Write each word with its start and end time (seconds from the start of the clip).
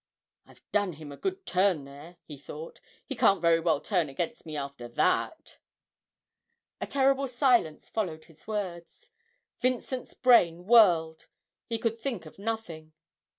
'I've 0.47 0.63
done 0.71 0.93
him 0.93 1.11
a 1.11 1.15
good 1.15 1.45
turn 1.45 1.83
there,' 1.85 2.17
he 2.23 2.35
thought; 2.39 2.79
'he 3.05 3.13
can't 3.15 3.39
very 3.39 3.59
well 3.59 3.79
turn 3.79 4.09
against 4.09 4.47
me 4.47 4.57
after 4.57 4.87
that!' 4.87 5.59
A 6.81 6.87
terrible 6.87 7.27
silence 7.27 7.87
followed 7.87 8.25
his 8.25 8.47
words; 8.47 9.11
Vincent's 9.61 10.15
brain 10.15 10.65
whirled, 10.65 11.27
he 11.67 11.77
could 11.77 11.99
think 11.99 12.25
of 12.25 12.39
nothing. 12.39 12.93